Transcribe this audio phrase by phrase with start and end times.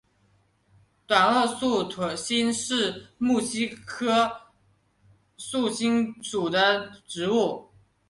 [1.05, 4.35] 短萼素馨是木犀科
[5.37, 7.69] 素馨属的植物。